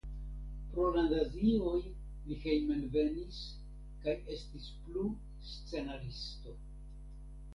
[0.75, 1.81] Pro la nazioj
[2.29, 3.37] li hejmenvenis
[4.05, 5.05] kaj estis plu
[5.53, 6.57] scenaristo.